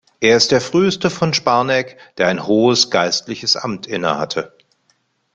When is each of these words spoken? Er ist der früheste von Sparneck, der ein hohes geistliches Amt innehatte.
Er 0.19 0.35
ist 0.35 0.49
der 0.51 0.61
früheste 0.61 1.11
von 1.11 1.31
Sparneck, 1.35 1.95
der 2.17 2.25
ein 2.25 2.47
hohes 2.47 2.89
geistliches 2.89 3.55
Amt 3.55 3.85
innehatte. 3.85 4.57